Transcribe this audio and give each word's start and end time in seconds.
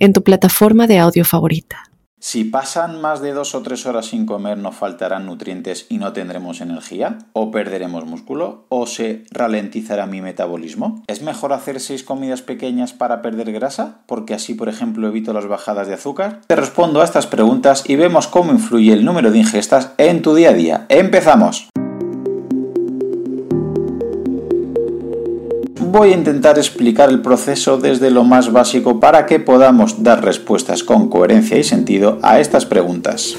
en 0.00 0.12
tu 0.12 0.24
plataforma 0.24 0.88
de 0.88 0.98
audio 0.98 1.24
favorita. 1.24 1.84
Si 2.22 2.44
pasan 2.44 3.00
más 3.00 3.22
de 3.22 3.32
dos 3.32 3.54
o 3.54 3.62
tres 3.62 3.86
horas 3.86 4.06
sin 4.06 4.26
comer, 4.26 4.58
¿nos 4.58 4.76
faltarán 4.76 5.24
nutrientes 5.24 5.86
y 5.88 5.96
no 5.96 6.12
tendremos 6.12 6.60
energía? 6.60 7.16
¿O 7.32 7.50
perderemos 7.50 8.04
músculo? 8.04 8.66
¿O 8.68 8.86
se 8.86 9.24
ralentizará 9.30 10.04
mi 10.04 10.20
metabolismo? 10.20 11.02
¿Es 11.06 11.22
mejor 11.22 11.54
hacer 11.54 11.80
seis 11.80 12.02
comidas 12.02 12.42
pequeñas 12.42 12.92
para 12.92 13.22
perder 13.22 13.52
grasa? 13.52 14.02
Porque 14.04 14.34
así, 14.34 14.52
por 14.52 14.68
ejemplo, 14.68 15.08
evito 15.08 15.32
las 15.32 15.46
bajadas 15.46 15.88
de 15.88 15.94
azúcar. 15.94 16.42
Te 16.46 16.56
respondo 16.56 17.00
a 17.00 17.04
estas 17.04 17.26
preguntas 17.26 17.84
y 17.88 17.96
vemos 17.96 18.28
cómo 18.28 18.52
influye 18.52 18.92
el 18.92 19.06
número 19.06 19.30
de 19.30 19.38
ingestas 19.38 19.92
en 19.96 20.20
tu 20.20 20.34
día 20.34 20.50
a 20.50 20.54
día. 20.54 20.86
¡Empezamos! 20.90 21.70
Voy 25.90 26.12
a 26.12 26.16
intentar 26.16 26.56
explicar 26.58 27.10
el 27.10 27.20
proceso 27.20 27.76
desde 27.76 28.10
lo 28.10 28.24
más 28.24 28.52
básico 28.52 29.00
para 29.00 29.26
que 29.26 29.40
podamos 29.40 30.02
dar 30.02 30.24
respuestas 30.24 30.84
con 30.84 31.08
coherencia 31.08 31.58
y 31.58 31.64
sentido 31.64 32.18
a 32.22 32.38
estas 32.38 32.64
preguntas. 32.64 33.36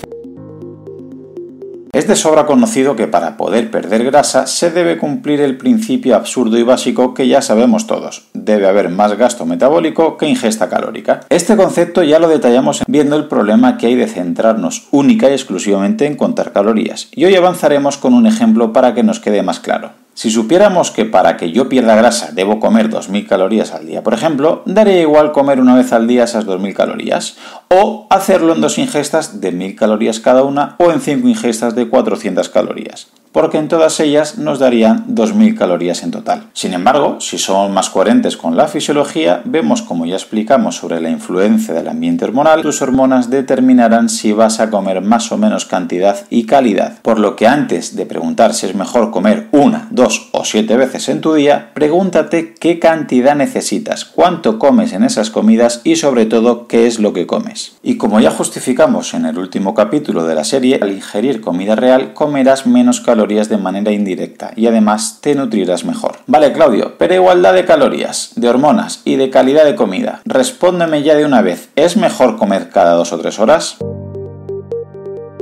Es 1.94 2.08
de 2.08 2.16
sobra 2.16 2.46
conocido 2.46 2.96
que 2.96 3.08
para 3.08 3.36
poder 3.36 3.70
perder 3.70 4.06
grasa 4.06 4.48
se 4.48 4.72
debe 4.72 4.98
cumplir 4.98 5.42
el 5.42 5.58
principio 5.58 6.16
absurdo 6.16 6.58
y 6.58 6.64
básico 6.64 7.14
que 7.14 7.28
ya 7.28 7.42
sabemos 7.42 7.86
todos. 7.86 8.30
Debe 8.34 8.68
haber 8.68 8.88
más 8.88 9.18
gasto 9.18 9.46
metabólico 9.46 10.16
que 10.16 10.26
ingesta 10.26 10.70
calórica. 10.70 11.20
Este 11.30 11.58
concepto 11.58 12.02
ya 12.04 12.20
lo 12.20 12.30
detallamos 12.30 12.82
viendo 12.88 13.18
el 13.18 13.28
problema 13.28 13.78
que 13.78 13.88
hay 13.88 13.96
de 13.96 14.08
centrarnos 14.08 14.88
única 14.92 15.30
y 15.30 15.34
exclusivamente 15.34 16.06
en 16.06 16.16
contar 16.16 16.54
calorías. 16.54 17.10
Y 17.14 17.26
hoy 17.26 17.36
avanzaremos 17.36 17.98
con 17.98 18.14
un 18.14 18.26
ejemplo 18.26 18.72
para 18.72 18.94
que 18.94 19.04
nos 19.04 19.20
quede 19.20 19.44
más 19.44 19.60
claro. 19.60 20.01
Si 20.14 20.30
supiéramos 20.30 20.92
que 20.92 21.06
para 21.06 21.38
que 21.38 21.52
yo 21.52 21.70
pierda 21.70 21.96
grasa 21.96 22.32
debo 22.34 22.60
comer 22.60 22.90
2.000 22.90 23.28
calorías 23.28 23.72
al 23.72 23.88
día, 23.88 24.04
por 24.04 24.14
ejemplo, 24.14 24.62
daría 24.66 25.02
igual 25.02 25.32
comer 25.32 25.60
una 25.60 25.76
vez 25.76 25.94
al 25.94 26.08
día 26.08 26.26
esas 26.26 26.46
2.000 26.46 26.74
calorías, 26.74 27.38
o 27.70 28.08
hacerlo 28.10 28.54
en 28.54 28.62
dos 28.62 28.78
ingestas 28.78 29.40
de 29.40 29.54
1.000 29.54 29.76
calorías 29.76 30.20
cada 30.20 30.44
una 30.44 30.76
o 30.80 30.92
en 30.92 31.02
cinco 31.02 31.28
ingestas 31.28 31.76
de 31.76 31.88
400 31.88 32.50
calorías 32.50 33.08
porque 33.32 33.58
en 33.58 33.68
todas 33.68 34.00
ellas 34.00 34.38
nos 34.38 34.60
darían 34.60 35.06
2.000 35.08 35.58
calorías 35.58 36.04
en 36.04 36.12
total. 36.12 36.50
Sin 36.54 36.74
embargo, 36.74 37.18
si 37.20 37.38
somos 37.38 37.72
más 37.72 37.90
coherentes 37.90 38.38
con 38.38 38.58
la 38.58 38.68
fisiología, 38.68 39.42
vemos 39.46 39.82
como 39.82 40.06
ya 40.06 40.16
explicamos 40.16 40.76
sobre 40.76 41.00
la 41.00 41.10
influencia 41.10 41.74
del 41.74 41.88
ambiente 41.88 42.26
hormonal, 42.26 42.62
tus 42.62 42.82
hormonas 42.82 43.30
determinarán 43.30 44.10
si 44.10 44.34
vas 44.34 44.60
a 44.60 44.70
comer 44.70 45.02
más 45.02 45.32
o 45.32 45.38
menos 45.38 45.66
cantidad 45.66 46.26
y 46.30 46.46
calidad. 46.46 47.00
Por 47.02 47.20
lo 47.20 47.36
que 47.36 47.48
antes 47.48 47.96
de 47.96 48.06
preguntar 48.06 48.54
si 48.54 48.66
es 48.66 48.76
mejor 48.76 49.12
comer 49.12 49.48
una, 49.52 49.88
dos 49.92 50.30
o 50.32 50.44
siete 50.44 50.76
veces 50.76 51.10
en 51.10 51.22
tu 51.22 51.34
día, 51.34 51.72
pregúntate 51.74 52.54
qué 52.54 52.80
cantidad 52.80 53.36
necesitas, 53.36 54.06
cuánto 54.06 54.60
comes 54.60 54.94
en 54.94 55.04
esas 55.04 55.30
comidas 55.30 55.82
y 55.84 55.96
sobre 55.96 56.26
todo 56.26 56.68
qué 56.68 56.88
es 56.88 57.00
lo 57.00 57.14
que 57.14 57.28
comes. 57.28 57.78
Y 57.84 57.96
como 57.96 58.20
ya 58.20 58.32
justificamos 58.32 59.14
en 59.14 59.26
el 59.26 59.38
último 59.38 59.74
capítulo 59.74 60.26
de 60.26 60.36
la 60.36 60.44
serie, 60.44 60.80
al 60.82 60.92
ingerir 60.92 61.42
comida 61.42 61.76
real 61.76 62.14
comerás 62.14 62.68
menos 62.68 63.00
calorías 63.02 63.21
de 63.28 63.58
manera 63.58 63.92
indirecta 63.92 64.52
y 64.56 64.68
además 64.68 65.20
te 65.22 65.36
nutrirás 65.36 65.86
mejor. 65.86 66.18
Vale, 66.26 66.52
Claudio, 66.54 66.96
pero 66.98 67.14
igualdad 67.14 67.54
de 67.54 67.66
calorías, 67.66 68.32
de 68.36 68.50
hormonas 68.50 69.02
y 69.06 69.16
de 69.16 69.30
calidad 69.30 69.64
de 69.64 69.76
comida. 69.76 70.22
Respóndeme 70.26 71.04
ya 71.04 71.16
de 71.16 71.26
una 71.26 71.42
vez, 71.42 71.70
¿es 71.76 71.98
mejor 71.98 72.38
comer 72.38 72.70
cada 72.70 72.94
dos 72.94 73.14
o 73.14 73.20
tres 73.20 73.40
horas? 73.40 73.78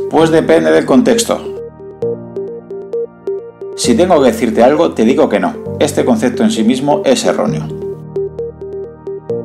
Pues 0.09 0.29
depende 0.29 0.71
del 0.71 0.85
contexto. 0.85 1.55
Si 3.77 3.95
tengo 3.95 4.21
que 4.21 4.31
decirte 4.31 4.61
algo, 4.61 4.91
te 4.91 5.05
digo 5.05 5.29
que 5.29 5.39
no. 5.39 5.55
Este 5.79 6.03
concepto 6.03 6.43
en 6.43 6.51
sí 6.51 6.63
mismo 6.63 7.01
es 7.05 7.23
erróneo. 7.23 7.65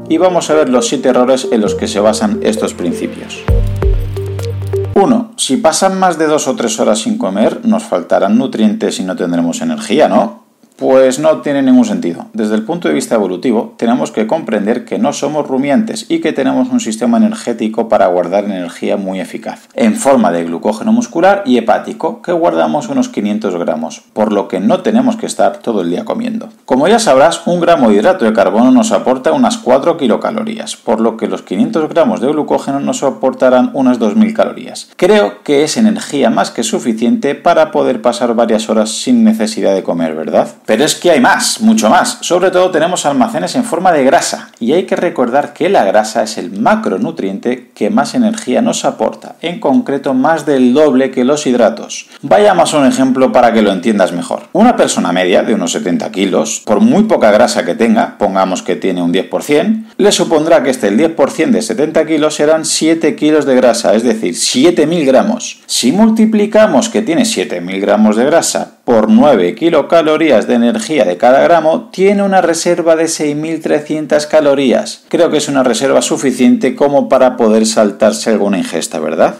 Y 0.08 0.18
vamos 0.18 0.50
a 0.50 0.54
ver 0.54 0.68
los 0.68 0.88
7 0.88 1.08
errores 1.08 1.48
en 1.50 1.60
los 1.60 1.74
que 1.74 1.86
se 1.86 2.00
basan 2.00 2.40
estos 2.42 2.74
principios. 2.74 3.44
1. 4.94 5.32
Si 5.36 5.56
pasan 5.56 5.98
más 5.98 6.18
de 6.18 6.26
dos 6.26 6.46
o 6.46 6.54
tres 6.54 6.78
horas 6.78 7.00
sin 7.00 7.18
comer, 7.18 7.60
nos 7.64 7.82
faltarán 7.82 8.38
nutrientes 8.38 9.00
y 9.00 9.04
no 9.04 9.16
tendremos 9.16 9.60
energía, 9.60 10.08
¿no? 10.08 10.43
Pues 10.76 11.20
no 11.20 11.40
tiene 11.40 11.62
ningún 11.62 11.84
sentido. 11.84 12.26
Desde 12.32 12.56
el 12.56 12.64
punto 12.64 12.88
de 12.88 12.94
vista 12.94 13.14
evolutivo, 13.14 13.74
tenemos 13.76 14.10
que 14.10 14.26
comprender 14.26 14.84
que 14.84 14.98
no 14.98 15.12
somos 15.12 15.46
rumiantes 15.46 16.06
y 16.08 16.18
que 16.18 16.32
tenemos 16.32 16.68
un 16.70 16.80
sistema 16.80 17.16
energético 17.18 17.88
para 17.88 18.08
guardar 18.08 18.44
energía 18.44 18.96
muy 18.96 19.20
eficaz, 19.20 19.68
en 19.74 19.94
forma 19.94 20.32
de 20.32 20.42
glucógeno 20.42 20.92
muscular 20.92 21.44
y 21.46 21.58
hepático, 21.58 22.22
que 22.22 22.32
guardamos 22.32 22.88
unos 22.88 23.08
500 23.08 23.56
gramos, 23.56 24.02
por 24.12 24.32
lo 24.32 24.48
que 24.48 24.58
no 24.58 24.80
tenemos 24.80 25.14
que 25.16 25.26
estar 25.26 25.58
todo 25.58 25.82
el 25.82 25.90
día 25.90 26.04
comiendo. 26.04 26.48
Como 26.64 26.88
ya 26.88 26.98
sabrás, 26.98 27.46
un 27.46 27.60
gramo 27.60 27.90
de 27.90 27.94
hidrato 27.94 28.24
de 28.24 28.32
carbono 28.32 28.72
nos 28.72 28.90
aporta 28.90 29.30
unas 29.30 29.58
4 29.58 29.96
kilocalorías, 29.96 30.74
por 30.74 31.00
lo 31.00 31.16
que 31.16 31.28
los 31.28 31.42
500 31.42 31.88
gramos 31.88 32.20
de 32.20 32.32
glucógeno 32.32 32.80
nos 32.80 33.04
aportarán 33.04 33.70
unas 33.74 34.00
2000 34.00 34.34
calorías. 34.34 34.90
Creo 34.96 35.44
que 35.44 35.62
es 35.62 35.76
energía 35.76 36.30
más 36.30 36.50
que 36.50 36.64
suficiente 36.64 37.36
para 37.36 37.70
poder 37.70 38.02
pasar 38.02 38.34
varias 38.34 38.68
horas 38.68 38.90
sin 38.90 39.22
necesidad 39.22 39.72
de 39.72 39.84
comer, 39.84 40.16
¿verdad? 40.16 40.48
Pero 40.66 40.84
es 40.84 40.94
que 40.94 41.10
hay 41.10 41.20
más, 41.20 41.60
mucho 41.60 41.90
más. 41.90 42.18
Sobre 42.22 42.50
todo 42.50 42.70
tenemos 42.70 43.04
almacenes 43.04 43.54
en 43.54 43.64
forma 43.64 43.92
de 43.92 44.04
grasa 44.04 44.50
y 44.58 44.72
hay 44.72 44.84
que 44.84 44.96
recordar 44.96 45.52
que 45.52 45.68
la 45.68 45.84
grasa 45.84 46.22
es 46.22 46.38
el 46.38 46.52
macronutriente 46.52 47.70
que 47.74 47.90
más 47.90 48.14
energía 48.14 48.62
nos 48.62 48.84
aporta, 48.84 49.36
en 49.42 49.60
concreto 49.60 50.14
más 50.14 50.46
del 50.46 50.72
doble 50.72 51.10
que 51.10 51.24
los 51.24 51.46
hidratos. 51.46 52.06
Vayamos 52.22 52.72
a 52.72 52.78
un 52.78 52.86
ejemplo 52.86 53.30
para 53.32 53.52
que 53.52 53.62
lo 53.62 53.72
entiendas 53.72 54.12
mejor. 54.12 54.44
Una 54.52 54.76
persona 54.76 55.12
media 55.12 55.42
de 55.42 55.54
unos 55.54 55.72
70 55.72 56.10
kilos, 56.10 56.62
por 56.64 56.80
muy 56.80 57.04
poca 57.04 57.30
grasa 57.30 57.64
que 57.64 57.74
tenga, 57.74 58.16
pongamos 58.16 58.62
que 58.62 58.76
tiene 58.76 59.02
un 59.02 59.12
10%, 59.12 59.84
le 59.96 60.12
supondrá 60.12 60.62
que 60.62 60.70
este 60.70 60.88
el 60.88 60.98
10% 60.98 61.50
de 61.50 61.62
70 61.62 62.06
kilos 62.06 62.34
serán 62.34 62.64
7 62.64 63.16
kilos 63.16 63.44
de 63.44 63.56
grasa, 63.56 63.94
es 63.94 64.02
decir, 64.02 64.34
7000 64.34 65.06
gramos. 65.06 65.60
Si 65.66 65.92
multiplicamos 65.92 66.88
que 66.88 67.02
tiene 67.02 67.24
7000 67.24 67.80
gramos 67.80 68.16
de 68.16 68.24
grasa 68.24 68.73
por 68.84 69.10
9 69.10 69.54
kilocalorías 69.54 70.46
de 70.46 70.54
energía 70.54 71.04
de 71.04 71.16
cada 71.16 71.40
gramo 71.40 71.88
tiene 71.90 72.22
una 72.22 72.40
reserva 72.40 72.96
de 72.96 73.04
6.300 73.04 74.28
calorías. 74.28 75.04
Creo 75.08 75.30
que 75.30 75.38
es 75.38 75.48
una 75.48 75.62
reserva 75.62 76.02
suficiente 76.02 76.74
como 76.74 77.08
para 77.08 77.36
poder 77.36 77.66
saltarse 77.66 78.30
alguna 78.30 78.58
ingesta, 78.58 78.98
¿verdad? 79.00 79.36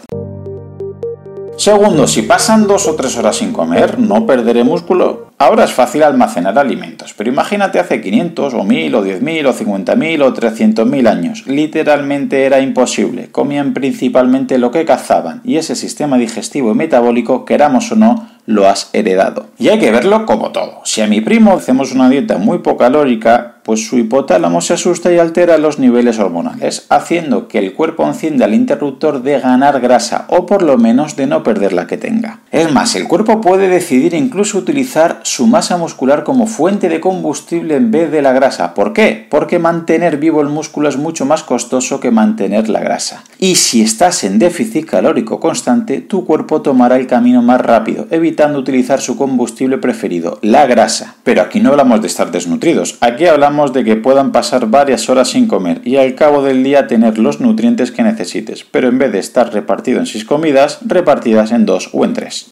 Segundo, 1.57 2.05
si 2.05 2.23
pasan 2.23 2.67
dos 2.67 2.85
o 2.85 2.95
tres 2.95 3.17
horas 3.17 3.37
sin 3.37 3.53
comer, 3.53 3.97
¿no 3.97 4.25
perderé 4.25 4.65
músculo? 4.65 5.31
Ahora 5.37 5.63
es 5.63 5.71
fácil 5.71 6.03
almacenar 6.03 6.59
alimentos, 6.59 7.13
pero 7.17 7.29
imagínate 7.29 7.79
hace 7.79 8.01
500 8.01 8.53
o 8.53 8.63
1000 8.65 8.95
o 8.95 9.05
10.000 9.05 9.47
o 9.47 9.53
50.000 9.53 10.21
o 10.21 10.33
300.000 10.33 11.07
años. 11.07 11.47
Literalmente 11.47 12.45
era 12.45 12.59
imposible. 12.59 13.29
Comían 13.31 13.73
principalmente 13.73 14.57
lo 14.57 14.71
que 14.71 14.83
cazaban 14.83 15.41
y 15.45 15.55
ese 15.55 15.75
sistema 15.75 16.17
digestivo 16.17 16.71
y 16.71 16.75
metabólico, 16.75 17.45
queramos 17.45 17.89
o 17.93 17.95
no, 17.95 18.27
lo 18.45 18.67
has 18.67 18.89
heredado. 18.93 19.47
Y 19.57 19.69
hay 19.69 19.79
que 19.79 19.91
verlo 19.91 20.25
como 20.25 20.51
todo. 20.51 20.81
Si 20.85 21.01
a 21.01 21.07
mi 21.07 21.21
primo 21.21 21.53
hacemos 21.53 21.91
una 21.91 22.09
dieta 22.09 22.37
muy 22.37 22.59
calórica, 22.77 23.54
pues 23.65 23.87
su 23.87 23.97
hipotálamo 23.97 24.61
se 24.61 24.75
asusta 24.75 25.11
y 25.11 25.17
altera 25.17 25.57
los 25.57 25.79
niveles 25.79 26.19
hormonales, 26.19 26.85
haciendo 26.89 27.47
que 27.47 27.57
el 27.57 27.73
cuerpo 27.73 28.05
encienda 28.05 28.45
el 28.45 28.53
interruptor 28.53 29.23
de 29.23 29.39
ganar 29.39 29.81
grasa 29.81 30.25
o 30.29 30.45
por 30.45 30.61
lo 30.61 30.77
menos 30.77 31.15
de 31.15 31.25
no 31.25 31.41
perder 31.41 31.73
la 31.73 31.87
que 31.87 31.97
tenga. 31.97 32.41
Es 32.51 32.71
más, 32.71 32.95
el 32.95 33.07
cuerpo 33.07 33.41
puede 33.41 33.67
decidir 33.67 34.13
incluso 34.13 34.59
utilizar 34.59 35.19
su 35.23 35.47
masa 35.47 35.77
muscular 35.77 36.23
como 36.23 36.45
fuente 36.45 36.89
de 36.89 36.99
combustible 36.99 37.75
en 37.75 37.89
vez 37.89 38.11
de 38.11 38.21
la 38.21 38.33
grasa. 38.33 38.75
¿Por 38.75 38.93
qué? 38.93 39.25
Porque 39.31 39.57
mantener 39.57 40.17
vivo 40.17 40.41
el 40.41 40.49
músculo 40.49 40.87
es 40.87 40.97
mucho 40.97 41.25
más 41.25 41.41
costoso 41.41 41.99
que 41.99 42.11
mantener 42.11 42.69
la 42.69 42.81
grasa. 42.81 43.23
Y 43.39 43.55
si 43.55 43.81
estás 43.81 44.23
en 44.23 44.37
déficit 44.37 44.85
calórico 44.85 45.39
constante, 45.39 46.01
tu 46.01 46.23
cuerpo 46.23 46.61
tomará 46.61 46.97
el 46.97 47.07
camino 47.07 47.41
más 47.41 47.61
rápido, 47.61 48.05
evitando 48.11 48.59
utilizar 48.59 49.01
su 49.01 49.17
combustible 49.17 49.79
preferido, 49.79 50.37
la 50.43 50.67
grasa. 50.67 51.15
Pero 51.23 51.41
aquí 51.41 51.59
no 51.59 51.71
hablamos 51.71 52.01
de 52.01 52.07
estar 52.07 52.31
desnutridos, 52.31 52.97
aquí 53.01 53.25
hablamos 53.25 53.54
de 53.55 53.85
que 53.85 53.95
puedan 53.95 54.33
pasar 54.33 54.67
varias 54.69 55.09
horas 55.09 55.29
sin 55.29 55.47
comer 55.47 55.79
y 55.85 55.95
al 55.95 56.13
cabo 56.15 56.43
del 56.43 56.61
día 56.61 56.87
tener 56.87 57.17
los 57.17 57.39
nutrientes 57.39 57.91
que 57.91 58.03
necesites, 58.03 58.65
pero 58.69 58.89
en 58.89 58.97
vez 58.97 59.13
de 59.13 59.19
estar 59.19 59.53
repartido 59.53 59.99
en 59.99 60.05
seis 60.05 60.25
comidas, 60.25 60.79
repartidas 60.85 61.51
en 61.51 61.65
dos 61.65 61.89
o 61.93 62.03
en 62.03 62.13
tres. 62.13 62.51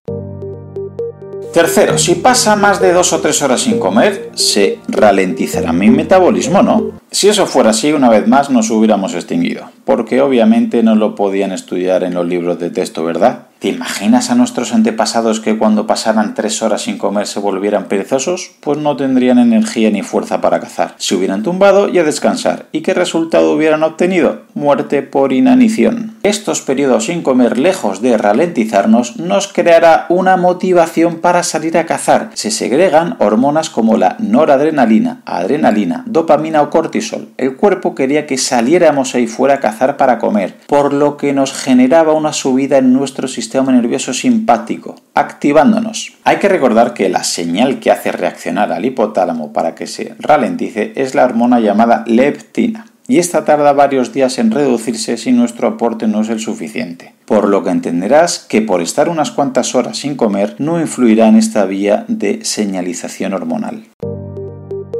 Tercero, 1.53 1.99
si 1.99 2.15
pasa 2.15 2.55
más 2.55 2.81
de 2.81 2.93
dos 2.93 3.13
o 3.13 3.21
tres 3.21 3.43
horas 3.43 3.61
sin 3.61 3.77
comer, 3.77 4.31
se 4.33 4.79
ralentizará 4.87 5.71
mi 5.71 5.91
metabolismo, 5.91 6.63
¿no? 6.63 6.93
Si 7.11 7.29
eso 7.29 7.45
fuera 7.45 7.69
así, 7.69 7.93
una 7.93 8.09
vez 8.09 8.27
más 8.27 8.49
nos 8.49 8.71
hubiéramos 8.71 9.13
extinguido, 9.13 9.69
porque 9.85 10.19
obviamente 10.19 10.81
no 10.81 10.95
lo 10.95 11.13
podían 11.13 11.51
estudiar 11.51 12.03
en 12.03 12.15
los 12.15 12.25
libros 12.25 12.57
de 12.57 12.71
texto, 12.71 13.03
¿verdad? 13.03 13.49
¿Te 13.59 13.69
imaginas 13.69 14.31
a 14.31 14.35
nuestros 14.35 14.73
antepasados 14.73 15.39
que 15.39 15.55
cuando 15.55 15.85
pasaran 15.85 16.33
tres 16.33 16.63
horas 16.63 16.81
sin 16.81 16.97
comer 16.97 17.27
se 17.27 17.39
volvieran 17.39 17.85
perezosos? 17.85 18.49
Pues 18.59 18.79
no 18.79 18.97
tendrían 18.97 19.37
energía 19.37 19.91
ni 19.91 20.01
fuerza 20.01 20.41
para 20.41 20.59
cazar. 20.59 20.95
Se 20.97 21.13
hubieran 21.13 21.43
tumbado 21.43 21.87
y 21.87 21.99
a 21.99 22.03
descansar. 22.03 22.65
¿Y 22.71 22.81
qué 22.81 22.95
resultado 22.95 23.53
hubieran 23.53 23.83
obtenido? 23.83 24.41
Muerte 24.55 25.03
por 25.03 25.31
inanición. 25.31 26.12
Estos 26.23 26.61
periodos 26.61 27.07
sin 27.07 27.21
comer, 27.21 27.57
lejos 27.57 28.01
de 28.01 28.17
ralentizarnos, 28.17 29.17
nos 29.17 29.51
creará 29.51 30.05
una 30.07 30.37
motivación 30.37 31.19
para 31.19 31.43
salir 31.43 31.77
a 31.77 31.85
cazar. 31.85 32.29
Se 32.33 32.49
segregan 32.49 33.17
hormonas 33.19 33.69
como 33.69 33.97
la 33.97 34.15
noradrenalina, 34.19 35.21
adrenalina, 35.25 36.03
dopamina 36.05 36.61
o 36.61 36.69
cortisol. 36.69 37.27
El 37.35 37.57
cuerpo 37.57 37.93
quería 37.93 38.25
que 38.25 38.37
saliéramos 38.37 39.15
ahí 39.15 39.27
fuera 39.27 39.55
a 39.55 39.59
cazar 39.59 39.97
para 39.97 40.17
comer, 40.17 40.55
por 40.67 40.93
lo 40.93 41.17
que 41.17 41.33
nos 41.33 41.51
generaba 41.51 42.13
una 42.13 42.31
subida 42.31 42.77
en 42.77 42.93
nuestro 42.93 43.27
sistema 43.27 43.73
nervioso 43.73 44.13
simpático, 44.13 44.95
activándonos. 45.15 46.13
Hay 46.23 46.37
que 46.37 46.47
recordar 46.47 46.93
que 46.93 47.09
la 47.09 47.25
señal 47.25 47.81
que 47.81 47.91
hace 47.91 48.13
reaccionar 48.13 48.71
al 48.71 48.85
hipotálamo 48.85 49.51
para 49.51 49.75
que 49.75 49.87
se 49.87 50.15
ralentice 50.19 50.93
es 50.95 51.15
la 51.15 51.25
hormona 51.25 51.59
llamada 51.59 52.05
leptina, 52.07 52.85
y 53.07 53.19
esta 53.19 53.45
tarda 53.45 53.73
varios 53.73 54.13
días 54.13 54.37
en 54.37 54.51
reducirse 54.51 55.17
si 55.17 55.31
nuestro 55.31 55.67
aporte 55.67 56.07
no 56.07 56.21
es 56.21 56.29
el 56.29 56.39
suficiente. 56.39 57.13
Por 57.25 57.49
lo 57.49 57.63
que 57.63 57.69
entenderás 57.69 58.39
que 58.39 58.61
por 58.61 58.81
estar 58.81 59.09
unas 59.09 59.31
cuantas 59.31 59.75
horas 59.75 59.97
sin 59.97 60.15
comer 60.15 60.55
no 60.59 60.79
influirá 60.79 61.27
en 61.27 61.35
esta 61.35 61.65
vía 61.65 62.05
de 62.07 62.43
señalización 62.43 63.33
hormonal. 63.33 63.85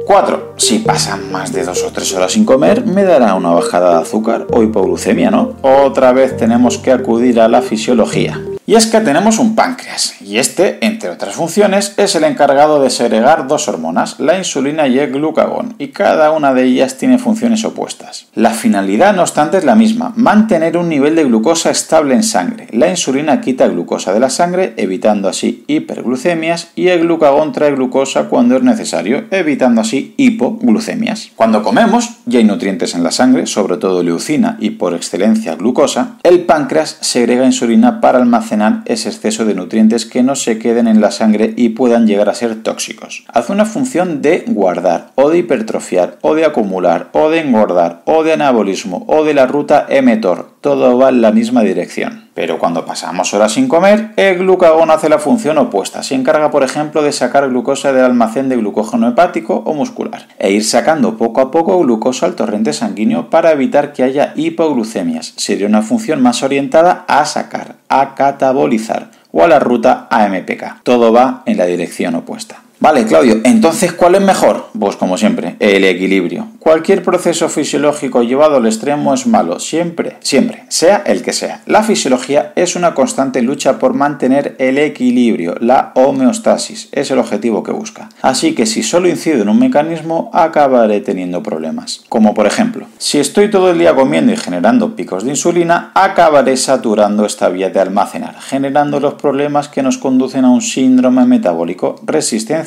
4. 0.06 0.54
Si 0.58 0.80
pasan 0.80 1.32
más 1.32 1.52
de 1.52 1.64
2 1.64 1.82
o 1.84 1.92
3 1.92 2.14
horas 2.14 2.32
sin 2.32 2.44
comer, 2.44 2.84
me 2.86 3.04
dará 3.04 3.34
una 3.34 3.50
bajada 3.50 3.96
de 3.96 4.02
azúcar 4.02 4.46
o 4.52 4.62
hipoglucemia, 4.62 5.30
¿no? 5.30 5.54
Otra 5.62 6.12
vez 6.12 6.36
tenemos 6.36 6.78
que 6.78 6.92
acudir 6.92 7.40
a 7.40 7.48
la 7.48 7.62
fisiología. 7.62 8.38
Y 8.66 8.76
es 8.76 8.86
que 8.86 9.00
tenemos 9.00 9.38
un 9.38 9.54
páncreas, 9.54 10.14
y 10.22 10.38
este, 10.38 10.78
entre 10.80 11.10
otras 11.10 11.34
funciones, 11.34 11.92
es 11.98 12.14
el 12.14 12.24
encargado 12.24 12.82
de 12.82 12.88
segregar 12.88 13.46
dos 13.46 13.68
hormonas, 13.68 14.18
la 14.20 14.38
insulina 14.38 14.88
y 14.88 14.98
el 14.98 15.12
glucagón, 15.12 15.74
y 15.78 15.88
cada 15.88 16.30
una 16.30 16.54
de 16.54 16.64
ellas 16.64 16.96
tiene 16.96 17.18
funciones 17.18 17.62
opuestas. 17.66 18.28
La 18.34 18.52
finalidad, 18.52 19.14
no 19.14 19.20
obstante, 19.20 19.58
es 19.58 19.64
la 19.64 19.74
misma, 19.74 20.14
mantener 20.16 20.78
un 20.78 20.88
nivel 20.88 21.14
de 21.14 21.24
glucosa 21.24 21.70
estable 21.70 22.14
en 22.14 22.22
sangre. 22.22 22.68
La 22.70 22.88
insulina 22.88 23.42
quita 23.42 23.68
glucosa 23.68 24.14
de 24.14 24.20
la 24.20 24.30
sangre, 24.30 24.72
evitando 24.78 25.28
así 25.28 25.64
hiperglucemias, 25.66 26.68
y 26.74 26.88
el 26.88 27.00
glucagón 27.00 27.52
trae 27.52 27.72
glucosa 27.72 28.30
cuando 28.30 28.56
es 28.56 28.62
necesario, 28.62 29.24
evitando 29.30 29.82
así 29.82 30.14
hipoglucemias. 30.16 31.32
Cuando 31.36 31.62
comemos, 31.62 32.14
y 32.26 32.38
hay 32.38 32.44
nutrientes 32.44 32.94
en 32.94 33.02
la 33.02 33.10
sangre, 33.10 33.44
sobre 33.44 33.76
todo 33.76 34.02
leucina 34.02 34.56
y 34.58 34.70
por 34.70 34.94
excelencia 34.94 35.54
glucosa, 35.54 36.16
el 36.22 36.46
páncreas 36.46 36.96
segrega 37.02 37.44
insulina 37.44 38.00
para 38.00 38.16
almacenar 38.16 38.53
ese 38.86 39.08
exceso 39.08 39.44
de 39.44 39.54
nutrientes 39.54 40.06
que 40.06 40.22
no 40.22 40.36
se 40.36 40.58
queden 40.58 40.86
en 40.86 41.00
la 41.00 41.10
sangre 41.10 41.54
y 41.56 41.70
puedan 41.70 42.06
llegar 42.06 42.28
a 42.28 42.34
ser 42.34 42.62
tóxicos. 42.62 43.24
Hace 43.28 43.52
una 43.52 43.64
función 43.64 44.22
de 44.22 44.44
guardar, 44.46 45.12
o 45.14 45.30
de 45.30 45.38
hipertrofiar, 45.38 46.18
o 46.22 46.34
de 46.34 46.44
acumular, 46.44 47.10
o 47.12 47.30
de 47.30 47.40
engordar, 47.40 48.02
o 48.04 48.22
de 48.24 48.32
anabolismo, 48.32 49.04
o 49.08 49.24
de 49.24 49.34
la 49.34 49.46
ruta 49.46 49.86
mTOR. 50.02 50.50
Todo 50.60 50.98
va 50.98 51.08
en 51.10 51.20
la 51.20 51.32
misma 51.32 51.62
dirección. 51.62 52.23
Pero 52.34 52.58
cuando 52.58 52.84
pasamos 52.84 53.32
horas 53.32 53.52
sin 53.52 53.68
comer, 53.68 54.10
el 54.16 54.38
glucagón 54.38 54.90
hace 54.90 55.08
la 55.08 55.18
función 55.18 55.56
opuesta. 55.58 56.02
Se 56.02 56.16
encarga, 56.16 56.50
por 56.50 56.64
ejemplo, 56.64 57.02
de 57.02 57.12
sacar 57.12 57.48
glucosa 57.48 57.92
del 57.92 58.04
almacén 58.04 58.48
de 58.48 58.56
glucógeno 58.56 59.08
hepático 59.08 59.62
o 59.64 59.72
muscular 59.72 60.26
e 60.38 60.50
ir 60.50 60.64
sacando 60.64 61.16
poco 61.16 61.40
a 61.40 61.50
poco 61.52 61.78
glucosa 61.78 62.26
al 62.26 62.34
torrente 62.34 62.72
sanguíneo 62.72 63.30
para 63.30 63.52
evitar 63.52 63.92
que 63.92 64.02
haya 64.02 64.32
hipoglucemias. 64.34 65.34
Sería 65.36 65.68
una 65.68 65.82
función 65.82 66.20
más 66.20 66.42
orientada 66.42 67.04
a 67.06 67.24
sacar, 67.24 67.76
a 67.88 68.14
catabolizar 68.16 69.10
o 69.30 69.44
a 69.44 69.48
la 69.48 69.60
ruta 69.60 70.08
AMPK. 70.10 70.82
Todo 70.82 71.12
va 71.12 71.42
en 71.46 71.56
la 71.56 71.66
dirección 71.66 72.16
opuesta. 72.16 72.63
Vale, 72.84 73.06
Claudio, 73.06 73.40
entonces, 73.44 73.94
¿cuál 73.94 74.14
es 74.14 74.20
mejor? 74.20 74.66
Pues 74.78 74.96
como 74.96 75.16
siempre, 75.16 75.56
el 75.58 75.84
equilibrio. 75.84 76.48
Cualquier 76.58 77.02
proceso 77.02 77.48
fisiológico 77.48 78.22
llevado 78.22 78.56
al 78.56 78.66
extremo 78.66 79.14
es 79.14 79.26
malo, 79.26 79.58
siempre, 79.58 80.18
siempre, 80.20 80.64
sea 80.68 81.02
el 81.06 81.22
que 81.22 81.32
sea. 81.32 81.62
La 81.64 81.82
fisiología 81.82 82.52
es 82.56 82.76
una 82.76 82.92
constante 82.92 83.40
lucha 83.40 83.78
por 83.78 83.94
mantener 83.94 84.54
el 84.58 84.76
equilibrio, 84.76 85.54
la 85.60 85.92
homeostasis, 85.94 86.90
es 86.92 87.10
el 87.10 87.20
objetivo 87.20 87.62
que 87.62 87.72
busca. 87.72 88.10
Así 88.20 88.54
que 88.54 88.66
si 88.66 88.82
solo 88.82 89.08
incido 89.08 89.40
en 89.40 89.48
un 89.48 89.58
mecanismo, 89.58 90.30
acabaré 90.34 91.00
teniendo 91.00 91.42
problemas. 91.42 92.02
Como 92.10 92.34
por 92.34 92.46
ejemplo, 92.46 92.86
si 92.98 93.18
estoy 93.18 93.48
todo 93.48 93.70
el 93.70 93.78
día 93.78 93.94
comiendo 93.94 94.30
y 94.30 94.36
generando 94.36 94.94
picos 94.94 95.24
de 95.24 95.30
insulina, 95.30 95.90
acabaré 95.94 96.58
saturando 96.58 97.24
esta 97.24 97.48
vía 97.48 97.70
de 97.70 97.80
almacenar, 97.80 98.38
generando 98.40 99.00
los 99.00 99.14
problemas 99.14 99.70
que 99.70 99.82
nos 99.82 99.96
conducen 99.96 100.44
a 100.44 100.50
un 100.50 100.60
síndrome 100.60 101.24
metabólico, 101.24 101.96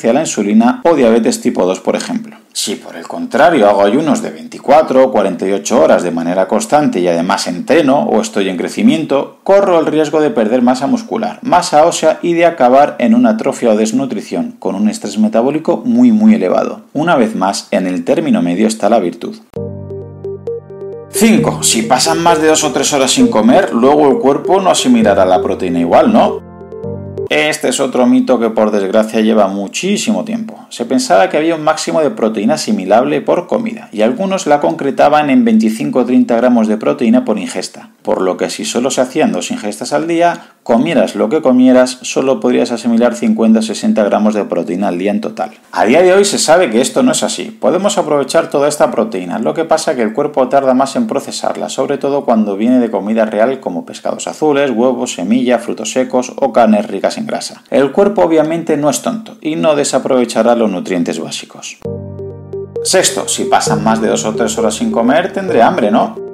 a 0.10 0.14
la 0.14 0.22
insulina 0.22 0.82
o 0.84 0.96
diabetes 0.96 1.42
tipo 1.42 1.66
2, 1.66 1.80
por 1.80 1.96
ejemplo. 1.96 2.38
Si 2.54 2.76
por 2.76 2.96
el 2.96 3.08
contrario 3.08 3.70
hago 3.70 3.84
ayunos 3.84 4.22
de 4.22 4.32
24 4.32 5.04
o 5.04 5.12
48 5.12 5.80
horas 5.80 6.04
de 6.04 6.12
manera 6.12 6.48
constante 6.48 7.00
y 7.00 7.08
además 7.08 7.48
entreno 7.48 8.04
o 8.04 8.20
estoy 8.20 8.50
en 8.50 8.58
crecimiento, 8.58 9.38
corro 9.44 9.80
el 9.80 9.86
riesgo 9.86 10.22
de 10.22 10.32
perder 10.32 10.62
masa 10.62 10.88
muscular, 10.88 11.40
masa 11.44 11.86
ósea 11.86 12.20
y 12.22 12.34
de 12.34 12.46
acabar 12.46 12.96
en 13.00 13.14
una 13.14 13.32
atrofia 13.32 13.72
o 13.72 13.78
desnutrición, 13.78 14.56
con 14.58 14.76
un 14.76 14.90
estrés 14.90 15.18
metabólico 15.20 15.84
muy 15.86 16.12
muy 16.12 16.34
elevado. 16.34 16.82
Una 16.94 17.16
vez 17.16 17.36
más, 17.36 17.68
en 17.72 17.86
el 17.86 18.04
término 18.04 18.42
medio 18.42 18.68
está 18.68 18.90
la 18.90 19.00
virtud. 19.00 19.36
5. 21.10 21.64
Si 21.64 21.84
pasan 21.84 22.22
más 22.22 22.42
de 22.42 22.48
2 22.48 22.64
o 22.64 22.72
3 22.72 22.94
horas 22.94 23.12
sin 23.12 23.28
comer, 23.28 23.74
luego 23.74 24.08
el 24.10 24.20
cuerpo 24.20 24.62
no 24.62 24.70
asimilará 24.70 25.26
la 25.26 25.42
proteína 25.42 25.80
igual, 25.80 26.14
¿no? 26.14 26.47
Este 27.30 27.68
es 27.68 27.82
otro 27.82 28.06
mito 28.06 28.40
que 28.40 28.50
por 28.50 28.72
desgracia 28.72 29.20
lleva 29.20 29.48
muchísimo 29.48 30.24
tiempo. 30.24 30.66
Se 30.70 30.86
pensaba 30.86 31.30
que 31.30 31.36
había 31.36 31.56
un 31.56 31.64
máximo 31.64 32.02
de 32.02 32.10
proteína 32.10 32.54
asimilable 32.54 33.20
por 33.20 33.48
comida 33.48 33.90
y 33.92 34.02
algunos 34.02 34.48
la 34.48 34.62
concretaban 34.62 35.30
en 35.30 35.44
25 35.44 36.00
o 36.00 36.06
30 36.06 36.38
gramos 36.38 36.68
de 36.68 36.78
proteína 36.78 37.26
por 37.26 37.38
ingesta, 37.38 37.90
por 38.02 38.22
lo 38.22 38.38
que 38.38 38.50
si 38.50 38.64
solo 38.64 38.92
se 38.92 39.02
hacían 39.02 39.34
dos 39.34 39.52
ingestas 39.52 39.92
al 39.92 40.08
día, 40.08 40.52
comieras 40.68 41.16
lo 41.16 41.30
que 41.30 41.42
comieras, 41.42 41.98
solo 42.02 42.42
podrías 42.42 42.74
asimilar 42.74 43.16
50 43.16 43.60
o 43.60 43.62
60 43.62 44.04
gramos 44.04 44.34
de 44.34 44.44
proteína 44.44 44.90
al 44.90 44.98
día 44.98 45.12
en 45.12 45.22
total. 45.22 45.52
A 45.72 45.86
día 45.86 46.02
de 46.02 46.12
hoy 46.12 46.26
se 46.26 46.38
sabe 46.38 46.70
que 46.70 46.82
esto 46.82 47.04
no 47.04 47.14
es 47.14 47.24
así. 47.24 47.52
Podemos 47.52 47.98
aprovechar 47.98 48.50
toda 48.50 48.68
esta 48.68 48.92
proteína, 48.92 49.40
lo 49.40 49.54
que 49.54 49.64
pasa 49.64 49.96
que 49.96 50.02
el 50.02 50.12
cuerpo 50.12 50.50
tarda 50.50 50.74
más 50.74 50.98
en 50.98 51.08
procesarla, 51.08 51.70
sobre 51.70 51.98
todo 51.98 52.26
cuando 52.26 52.58
viene 52.58 52.80
de 52.80 52.92
comida 52.92 53.24
real 53.24 53.62
como 53.62 53.86
pescados 53.86 54.28
azules, 54.28 54.72
huevos, 54.72 55.14
semilla, 55.14 55.58
frutos 55.58 55.94
secos 55.94 56.34
o 56.36 56.52
carnes 56.52 56.86
ricas 56.86 57.18
en 57.18 57.28
grasa. 57.28 57.64
El 57.70 57.94
cuerpo 57.94 58.24
obviamente 58.24 58.76
no 58.76 58.90
es 58.90 59.02
tonto 59.02 59.38
y 59.40 59.56
no 59.56 59.74
desaprovechará 59.74 60.54
los 60.54 60.70
nutrientes 60.70 61.18
básicos. 61.18 61.78
Sexto, 62.84 63.30
si 63.30 63.46
pasan 63.46 63.86
más 63.86 64.02
de 64.02 64.10
dos 64.10 64.26
o 64.26 64.36
tres 64.36 64.58
horas 64.58 64.76
sin 64.76 64.92
comer, 64.92 65.32
tendré 65.32 65.62
hambre, 65.62 65.92
¿no? 65.92 66.27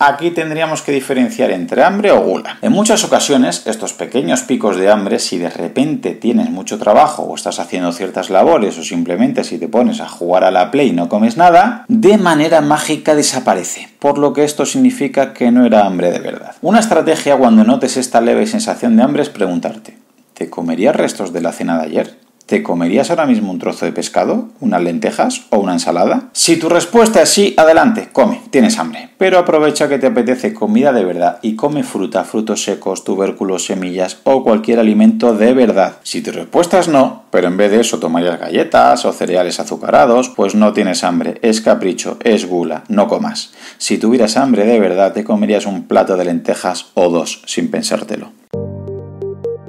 Aquí 0.00 0.32
tendríamos 0.32 0.82
que 0.82 0.90
diferenciar 0.90 1.52
entre 1.52 1.84
hambre 1.84 2.10
o 2.10 2.20
gula. 2.20 2.58
En 2.62 2.72
muchas 2.72 3.04
ocasiones, 3.04 3.62
estos 3.66 3.92
pequeños 3.92 4.42
picos 4.42 4.76
de 4.76 4.90
hambre, 4.90 5.20
si 5.20 5.38
de 5.38 5.48
repente 5.48 6.16
tienes 6.16 6.50
mucho 6.50 6.80
trabajo 6.80 7.22
o 7.22 7.36
estás 7.36 7.60
haciendo 7.60 7.92
ciertas 7.92 8.28
labores 8.28 8.76
o 8.76 8.82
simplemente 8.82 9.44
si 9.44 9.56
te 9.56 9.68
pones 9.68 10.00
a 10.00 10.08
jugar 10.08 10.42
a 10.42 10.50
la 10.50 10.72
play 10.72 10.88
y 10.88 10.92
no 10.92 11.08
comes 11.08 11.36
nada, 11.36 11.84
de 11.86 12.18
manera 12.18 12.60
mágica 12.60 13.14
desaparece, 13.14 13.88
por 14.00 14.18
lo 14.18 14.32
que 14.32 14.42
esto 14.42 14.66
significa 14.66 15.32
que 15.32 15.52
no 15.52 15.64
era 15.64 15.86
hambre 15.86 16.10
de 16.10 16.18
verdad. 16.18 16.56
Una 16.60 16.80
estrategia 16.80 17.36
cuando 17.36 17.62
notes 17.62 17.96
esta 17.96 18.20
leve 18.20 18.48
sensación 18.48 18.96
de 18.96 19.04
hambre 19.04 19.22
es 19.22 19.30
preguntarte, 19.30 19.96
¿te 20.34 20.50
comerías 20.50 20.96
restos 20.96 21.32
de 21.32 21.40
la 21.40 21.52
cena 21.52 21.78
de 21.78 21.84
ayer? 21.84 22.24
¿Te 22.46 22.62
comerías 22.62 23.08
ahora 23.08 23.24
mismo 23.24 23.50
un 23.50 23.58
trozo 23.58 23.86
de 23.86 23.92
pescado, 23.92 24.50
unas 24.60 24.82
lentejas 24.82 25.46
o 25.48 25.56
una 25.56 25.72
ensalada? 25.72 26.28
Si 26.32 26.58
tu 26.58 26.68
respuesta 26.68 27.22
es 27.22 27.30
sí, 27.30 27.54
adelante, 27.56 28.10
come, 28.12 28.42
tienes 28.50 28.78
hambre. 28.78 29.08
Pero 29.16 29.38
aprovecha 29.38 29.88
que 29.88 29.98
te 29.98 30.08
apetece 30.08 30.52
comida 30.52 30.92
de 30.92 31.06
verdad 31.06 31.38
y 31.40 31.56
come 31.56 31.82
fruta, 31.82 32.22
frutos 32.24 32.62
secos, 32.62 33.02
tubérculos, 33.02 33.64
semillas 33.64 34.18
o 34.24 34.44
cualquier 34.44 34.78
alimento 34.78 35.34
de 35.34 35.54
verdad. 35.54 35.96
Si 36.02 36.20
tu 36.20 36.32
respuesta 36.32 36.78
es 36.78 36.88
no, 36.88 37.24
pero 37.30 37.48
en 37.48 37.56
vez 37.56 37.70
de 37.70 37.80
eso 37.80 37.98
tomarías 37.98 38.38
galletas 38.38 39.06
o 39.06 39.12
cereales 39.14 39.58
azucarados, 39.58 40.28
pues 40.28 40.54
no 40.54 40.74
tienes 40.74 41.02
hambre, 41.02 41.38
es 41.40 41.62
capricho, 41.62 42.18
es 42.22 42.46
gula, 42.46 42.84
no 42.88 43.08
comas. 43.08 43.54
Si 43.78 43.96
tuvieras 43.96 44.36
hambre 44.36 44.66
de 44.66 44.78
verdad, 44.78 45.14
te 45.14 45.24
comerías 45.24 45.64
un 45.64 45.84
plato 45.84 46.18
de 46.18 46.26
lentejas 46.26 46.88
o 46.92 47.08
dos, 47.08 47.40
sin 47.46 47.70
pensártelo. 47.70 48.43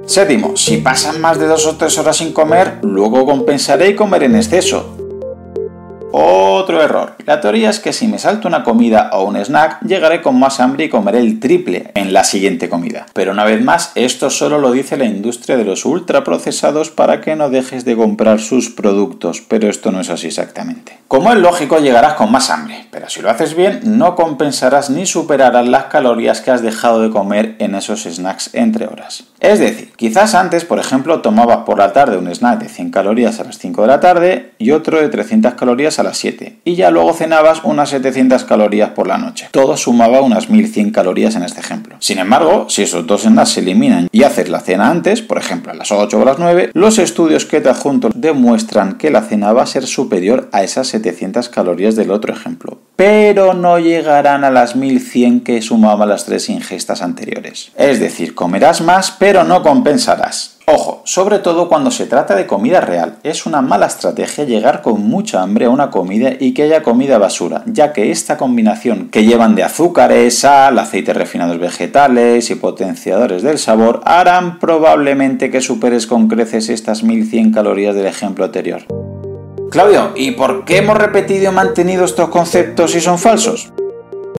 Séptimo, 0.06 0.56
si 0.56 0.76
pasan 0.78 1.20
más 1.20 1.38
de 1.38 1.46
dos 1.46 1.66
o 1.66 1.76
tres 1.76 1.98
horas 1.98 2.16
sin 2.16 2.32
comer, 2.32 2.78
luego 2.82 3.26
compensaré 3.26 3.88
y 3.90 3.96
comer 3.96 4.22
en 4.22 4.36
exceso. 4.36 5.05
Otro 6.24 6.82
error. 6.82 7.14
La 7.26 7.40
teoría 7.40 7.70
es 7.70 7.80
que 7.80 7.92
si 7.92 8.08
me 8.08 8.18
salto 8.18 8.48
una 8.48 8.64
comida 8.64 9.10
o 9.12 9.24
un 9.24 9.36
snack, 9.36 9.80
llegaré 9.82 10.22
con 10.22 10.38
más 10.38 10.60
hambre 10.60 10.84
y 10.84 10.88
comeré 10.88 11.18
el 11.20 11.40
triple 11.40 11.90
en 11.94 12.12
la 12.12 12.24
siguiente 12.24 12.68
comida. 12.68 13.06
Pero 13.12 13.32
una 13.32 13.44
vez 13.44 13.62
más, 13.62 13.92
esto 13.94 14.30
solo 14.30 14.58
lo 14.58 14.72
dice 14.72 14.96
la 14.96 15.04
industria 15.04 15.56
de 15.56 15.64
los 15.64 15.84
ultraprocesados 15.84 16.90
para 16.90 17.20
que 17.20 17.36
no 17.36 17.50
dejes 17.50 17.84
de 17.84 17.96
comprar 17.96 18.40
sus 18.40 18.70
productos, 18.70 19.42
pero 19.46 19.68
esto 19.68 19.92
no 19.92 20.00
es 20.00 20.10
así 20.10 20.28
exactamente. 20.28 20.98
Como 21.08 21.32
es 21.32 21.38
lógico, 21.38 21.78
llegarás 21.78 22.14
con 22.14 22.32
más 22.32 22.50
hambre, 22.50 22.86
pero 22.90 23.08
si 23.08 23.20
lo 23.22 23.30
haces 23.30 23.54
bien, 23.54 23.80
no 23.84 24.16
compensarás 24.16 24.90
ni 24.90 25.06
superarás 25.06 25.68
las 25.68 25.84
calorías 25.84 26.40
que 26.40 26.50
has 26.50 26.62
dejado 26.62 27.00
de 27.00 27.10
comer 27.10 27.56
en 27.58 27.74
esos 27.74 28.04
snacks 28.04 28.50
entre 28.54 28.86
horas. 28.86 29.24
Es 29.38 29.60
decir, 29.60 29.92
quizás 29.96 30.34
antes, 30.34 30.64
por 30.64 30.78
ejemplo, 30.78 31.20
tomabas 31.20 31.58
por 31.58 31.78
la 31.78 31.92
tarde 31.92 32.16
un 32.16 32.28
snack 32.28 32.60
de 32.60 32.68
100 32.68 32.90
calorías 32.90 33.38
a 33.38 33.44
las 33.44 33.58
5 33.58 33.82
de 33.82 33.86
la 33.86 34.00
tarde 34.00 34.52
y 34.58 34.72
otro 34.72 35.00
de 35.00 35.08
300 35.08 35.54
calorías 35.54 35.98
a 35.98 36.02
las 36.06 36.18
7, 36.18 36.60
y 36.64 36.74
ya 36.74 36.90
luego 36.90 37.12
cenabas 37.12 37.60
unas 37.64 37.90
700 37.90 38.44
calorías 38.44 38.90
por 38.90 39.06
la 39.06 39.18
noche. 39.18 39.48
Todo 39.50 39.76
sumaba 39.76 40.22
unas 40.22 40.48
1100 40.48 40.90
calorías 40.90 41.36
en 41.36 41.42
este 41.42 41.60
ejemplo. 41.60 41.96
Sin 41.98 42.18
embargo, 42.18 42.66
si 42.70 42.82
esos 42.82 43.06
dos 43.06 43.22
snacks 43.22 43.50
se 43.50 43.60
eliminan 43.60 44.08
y 44.10 44.22
haces 44.22 44.48
la 44.48 44.60
cena 44.60 44.90
antes, 44.90 45.22
por 45.22 45.38
ejemplo 45.38 45.72
a 45.72 45.74
las 45.74 45.92
8 45.92 46.18
o 46.18 46.24
las 46.24 46.38
9, 46.38 46.70
los 46.72 46.98
estudios 46.98 47.44
que 47.44 47.60
te 47.60 47.68
adjunto 47.68 48.10
demuestran 48.14 48.96
que 48.96 49.10
la 49.10 49.22
cena 49.22 49.52
va 49.52 49.62
a 49.62 49.66
ser 49.66 49.86
superior 49.86 50.48
a 50.52 50.62
esas 50.62 50.88
700 50.88 51.48
calorías 51.48 51.96
del 51.96 52.10
otro 52.10 52.32
ejemplo, 52.32 52.78
pero 52.96 53.54
no 53.54 53.78
llegarán 53.78 54.44
a 54.44 54.50
las 54.50 54.76
1100 54.76 55.40
que 55.40 55.60
sumaban 55.62 56.08
las 56.08 56.24
tres 56.24 56.48
ingestas 56.48 57.02
anteriores. 57.02 57.72
Es 57.76 58.00
decir, 58.00 58.34
comerás 58.34 58.80
más, 58.80 59.10
pero 59.10 59.44
no 59.44 59.62
compensarás. 59.62 60.55
Ojo, 60.68 61.00
sobre 61.04 61.38
todo 61.38 61.68
cuando 61.68 61.92
se 61.92 62.06
trata 62.06 62.34
de 62.34 62.48
comida 62.48 62.80
real, 62.80 63.18
es 63.22 63.46
una 63.46 63.62
mala 63.62 63.86
estrategia 63.86 64.42
llegar 64.42 64.82
con 64.82 65.00
mucha 65.00 65.40
hambre 65.40 65.66
a 65.66 65.70
una 65.70 65.92
comida 65.92 66.32
y 66.40 66.54
que 66.54 66.64
haya 66.64 66.82
comida 66.82 67.18
basura, 67.18 67.62
ya 67.66 67.92
que 67.92 68.10
esta 68.10 68.36
combinación 68.36 69.08
que 69.10 69.24
llevan 69.24 69.54
de 69.54 69.62
azúcares, 69.62 70.40
sal, 70.40 70.80
aceites 70.80 71.16
refinados 71.16 71.60
vegetales 71.60 72.50
y 72.50 72.56
potenciadores 72.56 73.44
del 73.44 73.58
sabor 73.60 74.00
harán 74.04 74.58
probablemente 74.58 75.52
que 75.52 75.60
superes 75.60 76.08
con 76.08 76.26
creces 76.26 76.68
estas 76.68 77.04
1100 77.04 77.52
calorías 77.52 77.94
del 77.94 78.06
ejemplo 78.06 78.44
anterior. 78.44 78.82
Claudio, 79.70 80.14
¿y 80.16 80.32
por 80.32 80.64
qué 80.64 80.78
hemos 80.78 80.98
repetido 80.98 81.48
y 81.48 81.54
mantenido 81.54 82.04
estos 82.04 82.28
conceptos 82.28 82.90
si 82.90 83.00
son 83.00 83.20
falsos? 83.20 83.72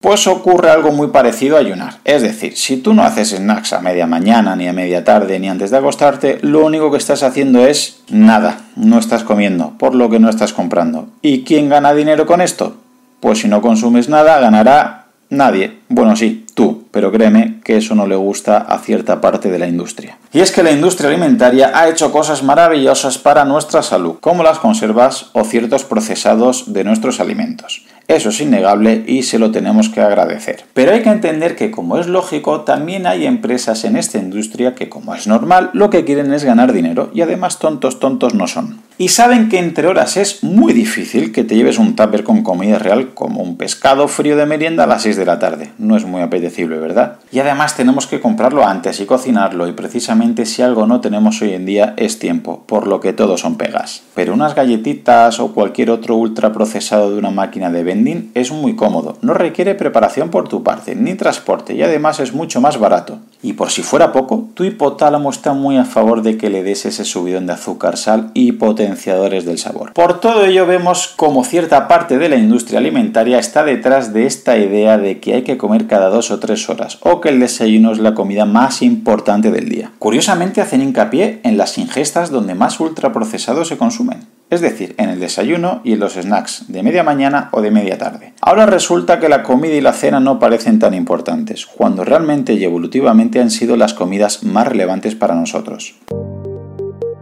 Pues 0.02 0.28
ocurre 0.28 0.70
algo 0.70 0.92
muy 0.92 1.08
parecido 1.08 1.58
a 1.58 1.60
ayunar. 1.60 1.98
Es 2.04 2.22
decir, 2.22 2.56
si 2.56 2.78
tú 2.78 2.94
no 2.94 3.04
haces 3.04 3.30
snacks 3.32 3.74
a 3.74 3.82
media 3.82 4.08
mañana, 4.08 4.56
ni 4.56 4.68
a 4.68 4.74
media 4.74 5.04
tarde, 5.04 5.40
ni 5.40 5.50
antes 5.50 5.72
de 5.72 5.78
acostarte, 5.78 6.40
lo 6.42 6.66
único 6.66 6.92
que 6.92 6.98
estás 6.98 7.24
haciendo 7.24 7.66
es 7.66 8.02
nada. 8.10 8.62
No 8.76 9.00
estás 9.00 9.24
comiendo, 9.24 9.74
por 9.78 9.96
lo 9.96 10.10
que 10.10 10.20
no 10.20 10.30
estás 10.30 10.54
comprando. 10.54 11.10
¿Y 11.22 11.44
quién 11.44 11.70
gana 11.70 11.94
dinero 11.94 12.26
con 12.26 12.42
esto? 12.42 12.78
Pues 13.20 13.40
si 13.40 13.48
no 13.48 13.62
consumes 13.62 14.10
nada, 14.10 14.40
ganará 14.40 15.08
nadie. 15.30 15.80
Bueno, 15.90 16.16
sí, 16.16 16.46
tú, 16.54 16.86
pero 16.92 17.12
créeme 17.12 17.60
que 17.64 17.78
eso 17.78 17.96
no 17.96 18.08
le 18.08 18.16
gusta 18.16 18.58
a 18.58 18.80
cierta 18.80 19.20
parte 19.20 19.50
de 19.50 19.60
la 19.60 19.68
industria. 19.68 20.18
Y 20.32 20.40
es 20.40 20.52
que 20.52 20.64
la 20.64 20.72
industria 20.72 21.10
alimentaria 21.10 21.72
ha 21.74 21.90
hecho 21.90 22.12
cosas 22.12 22.44
maravillosas 22.44 23.18
para 23.18 23.46
nuestra 23.46 23.82
salud, 23.82 24.18
como 24.20 24.44
las 24.44 24.60
conservas 24.60 25.32
o 25.34 25.44
ciertos 25.44 25.84
procesados 25.84 26.72
de 26.74 26.84
nuestros 26.84 27.20
alimentos. 27.20 27.86
Eso 28.08 28.30
es 28.30 28.40
innegable 28.40 29.04
y 29.06 29.24
se 29.24 29.38
lo 29.38 29.52
tenemos 29.52 29.90
que 29.90 30.00
agradecer. 30.00 30.64
Pero 30.74 30.94
hay 30.94 31.02
que 31.02 31.10
entender 31.10 31.58
que, 31.58 31.72
como 31.72 31.98
es 31.98 32.08
lógico, 32.08 32.62
también 32.62 33.06
hay 33.06 33.26
empresas 33.26 33.84
en 33.84 33.98
esta 33.98 34.18
industria 34.18 34.76
que, 34.76 34.88
como 34.88 35.14
es 35.14 35.28
normal, 35.28 35.72
lo 35.74 35.90
que 35.90 36.06
quieren 36.06 36.34
es 36.34 36.46
ganar 36.46 36.72
dinero 36.72 37.12
y 37.14 37.22
además 37.22 37.60
tontos 37.60 38.00
tontos 38.00 38.34
no 38.34 38.48
son. 38.48 38.87
Y 39.00 39.10
saben 39.10 39.50
que 39.50 39.60
entre 39.60 39.88
horas 39.88 40.18
es 40.18 40.44
muy 40.44 40.74
difícil 40.74 41.32
que 41.32 41.44
te 41.44 41.56
lleves 41.56 41.78
un 41.78 41.96
tupper 41.96 42.24
con 42.24 42.44
comida 42.44 42.80
real 42.80 43.14
como 43.14 43.42
un 43.42 43.58
pescado 43.58 44.08
frío 44.08 44.36
de 44.36 44.46
merienda 44.46 44.86
a 44.86 44.88
las 44.88 45.04
6 45.04 45.18
de 45.18 45.26
la 45.26 45.40
tarde. 45.40 45.72
No 45.78 45.98
es 45.98 46.06
muy 46.06 46.22
apetecible, 46.22 46.78
¿verdad? 46.78 47.18
Y 47.32 47.40
además 47.40 47.76
tenemos 47.76 48.08
que 48.08 48.20
comprarlo 48.20 48.66
antes 48.66 49.00
y 49.00 49.06
cocinarlo 49.06 49.68
y 49.68 49.74
precisamente 49.74 50.46
si 50.46 50.62
algo 50.62 50.88
no 50.88 51.02
tenemos 51.02 51.42
hoy 51.42 51.54
en 51.54 51.66
día 51.66 51.94
es 51.98 52.20
tiempo, 52.20 52.64
por 52.66 52.88
lo 52.88 53.00
que 53.00 53.14
todo 53.14 53.38
son 53.38 53.56
pegas. 53.56 54.02
Pero 54.16 54.34
unas 54.34 54.56
galletitas 54.56 55.40
o 55.40 55.54
cualquier 55.54 55.92
otro 55.92 56.16
ultraprocesado 56.16 57.12
de 57.12 57.20
una 57.20 57.32
máquina 57.32 57.72
de 57.72 57.88
es 58.34 58.52
muy 58.52 58.76
cómodo, 58.76 59.18
no 59.22 59.34
requiere 59.34 59.76
preparación 59.76 60.30
por 60.30 60.48
tu 60.48 60.64
parte, 60.64 60.96
ni 60.96 61.16
transporte 61.16 61.74
y 61.74 61.84
además 61.84 62.20
es 62.20 62.34
mucho 62.34 62.62
más 62.62 62.78
barato. 62.78 63.20
Y 63.42 63.54
por 63.54 63.70
si 63.70 63.84
fuera 63.84 64.12
poco, 64.12 64.50
tu 64.56 64.64
hipotálamo 64.64 65.30
está 65.30 65.54
muy 65.54 65.78
a 65.78 65.86
favor 65.86 66.24
de 66.24 66.38
que 66.38 66.50
le 66.50 66.64
des 66.64 66.86
ese 66.86 67.06
subidón 67.06 67.46
de 67.46 67.54
azúcar, 67.54 67.98
sal 67.98 68.32
y 68.34 68.54
potenciadores 68.54 69.46
del 69.46 69.60
sabor. 69.60 69.94
Por 69.94 70.20
todo 70.20 70.46
ello 70.46 70.66
vemos 70.66 71.14
como 71.16 71.44
cierta 71.44 71.88
parte 71.88 72.18
de 72.18 72.30
la 72.30 72.38
industria 72.38 72.80
alimentaria 72.80 73.38
está 73.38 73.64
detrás 73.64 74.14
de 74.14 74.26
esta 74.26 74.58
idea 74.58 74.98
de 74.98 75.20
que 75.20 75.36
hay 75.36 75.42
que 75.44 75.58
comer 75.58 75.88
cada 75.88 76.10
dos 76.10 76.32
o 76.32 76.40
tres 76.40 76.68
horas 76.70 76.98
o 77.02 77.22
que 77.22 77.30
el 77.30 77.40
desayuno 77.40 77.92
es 77.92 78.00
la 78.00 78.16
comida 78.16 78.46
más 78.46 78.82
importante 78.82 79.52
del 79.52 79.70
día. 79.70 79.92
Curiosamente 80.00 80.62
hacen 80.62 80.82
hincapié 80.82 81.40
en 81.44 81.58
las 81.58 81.78
ingestas 81.78 82.32
donde 82.32 82.56
más 82.56 82.80
ultraprocesados 82.80 83.68
se 83.68 83.78
consumen 83.78 84.37
es 84.50 84.62
decir, 84.62 84.96
en 84.98 85.10
el 85.10 85.20
desayuno 85.20 85.82
y 85.84 85.94
en 85.94 86.00
los 86.00 86.14
snacks 86.14 86.66
de 86.68 86.84
media 86.84 87.04
mañana 87.04 87.50
o 87.52 87.62
de 87.62 87.72
media 87.72 87.98
tarde. 87.98 88.34
Ahora 88.42 88.66
resulta 88.66 89.20
que 89.20 89.30
la 89.30 89.44
comida 89.44 89.74
y 89.74 89.82
la 89.82 89.94
cena 89.94 90.20
no 90.20 90.40
parecen 90.40 90.80
tan 90.80 90.94
importantes, 90.94 91.66
cuando 91.66 92.06
realmente 92.06 92.54
y 92.54 92.64
evolutivamente 92.64 93.42
han 93.42 93.52
sido 93.52 93.76
las 93.76 93.94
comidas 93.94 94.44
más 94.44 94.68
relevantes 94.68 95.16
para 95.16 95.36
nosotros. 95.36 95.96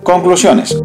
Conclusiones. 0.03 0.81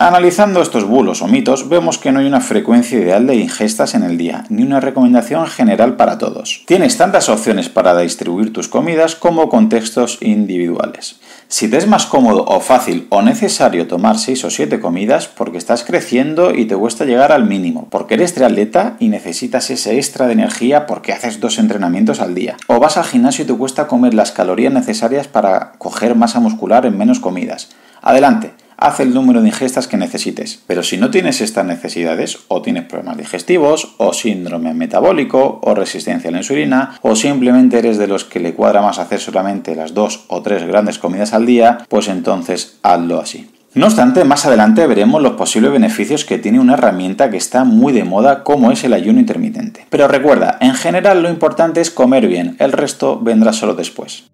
Analizando 0.00 0.62
estos 0.62 0.84
bulos 0.84 1.22
o 1.22 1.26
mitos, 1.26 1.68
vemos 1.68 1.98
que 1.98 2.12
no 2.12 2.20
hay 2.20 2.26
una 2.26 2.40
frecuencia 2.40 3.00
ideal 3.00 3.26
de 3.26 3.34
ingestas 3.34 3.96
en 3.96 4.04
el 4.04 4.16
día, 4.16 4.44
ni 4.48 4.62
una 4.62 4.78
recomendación 4.78 5.44
general 5.48 5.96
para 5.96 6.18
todos. 6.18 6.62
Tienes 6.66 6.96
tantas 6.96 7.28
opciones 7.28 7.68
para 7.68 7.98
distribuir 7.98 8.52
tus 8.52 8.68
comidas 8.68 9.16
como 9.16 9.48
contextos 9.48 10.18
individuales. 10.20 11.18
Si 11.50 11.66
te 11.66 11.78
es 11.78 11.86
más 11.86 12.04
cómodo 12.04 12.44
o 12.44 12.60
fácil 12.60 13.06
o 13.08 13.22
necesario 13.22 13.86
tomar 13.86 14.18
6 14.18 14.44
o 14.44 14.50
7 14.50 14.80
comidas 14.80 15.28
porque 15.28 15.56
estás 15.56 15.82
creciendo 15.82 16.54
y 16.54 16.66
te 16.66 16.76
cuesta 16.76 17.06
llegar 17.06 17.32
al 17.32 17.46
mínimo, 17.46 17.88
porque 17.88 18.14
eres 18.14 18.34
triatleta 18.34 18.96
y 18.98 19.08
necesitas 19.08 19.70
ese 19.70 19.96
extra 19.96 20.26
de 20.26 20.34
energía 20.34 20.84
porque 20.84 21.14
haces 21.14 21.40
dos 21.40 21.58
entrenamientos 21.58 22.20
al 22.20 22.34
día, 22.34 22.58
o 22.66 22.80
vas 22.80 22.98
al 22.98 23.04
gimnasio 23.04 23.44
y 23.44 23.46
te 23.46 23.54
cuesta 23.54 23.86
comer 23.86 24.12
las 24.12 24.30
calorías 24.30 24.74
necesarias 24.74 25.26
para 25.26 25.72
coger 25.78 26.14
masa 26.14 26.38
muscular 26.38 26.84
en 26.84 26.98
menos 26.98 27.18
comidas. 27.18 27.70
Adelante, 28.02 28.52
haz 28.78 29.00
el 29.00 29.12
número 29.12 29.42
de 29.42 29.48
ingestas 29.48 29.88
que 29.88 29.96
necesites. 29.96 30.60
Pero 30.66 30.82
si 30.82 30.96
no 30.96 31.10
tienes 31.10 31.40
estas 31.40 31.66
necesidades, 31.66 32.38
o 32.48 32.62
tienes 32.62 32.84
problemas 32.84 33.18
digestivos, 33.18 33.94
o 33.98 34.12
síndrome 34.12 34.72
metabólico, 34.72 35.60
o 35.62 35.74
resistencia 35.74 36.30
a 36.30 36.32
la 36.32 36.38
insulina, 36.38 36.98
o 37.02 37.16
simplemente 37.16 37.78
eres 37.78 37.98
de 37.98 38.06
los 38.06 38.24
que 38.24 38.40
le 38.40 38.54
cuadra 38.54 38.80
más 38.80 38.98
hacer 38.98 39.20
solamente 39.20 39.74
las 39.74 39.94
dos 39.94 40.24
o 40.28 40.40
tres 40.42 40.64
grandes 40.64 40.98
comidas 40.98 41.34
al 41.34 41.44
día, 41.44 41.78
pues 41.88 42.08
entonces 42.08 42.78
hazlo 42.82 43.20
así. 43.20 43.50
No 43.74 43.86
obstante, 43.86 44.24
más 44.24 44.46
adelante 44.46 44.86
veremos 44.86 45.20
los 45.20 45.32
posibles 45.32 45.70
beneficios 45.70 46.24
que 46.24 46.38
tiene 46.38 46.58
una 46.58 46.72
herramienta 46.74 47.30
que 47.30 47.36
está 47.36 47.64
muy 47.64 47.92
de 47.92 48.04
moda 48.04 48.42
como 48.42 48.72
es 48.72 48.82
el 48.82 48.94
ayuno 48.94 49.20
intermitente. 49.20 49.86
Pero 49.90 50.08
recuerda, 50.08 50.56
en 50.60 50.74
general 50.74 51.22
lo 51.22 51.28
importante 51.28 51.80
es 51.80 51.90
comer 51.90 52.26
bien, 52.26 52.56
el 52.60 52.72
resto 52.72 53.20
vendrá 53.20 53.52
solo 53.52 53.74
después. 53.74 54.24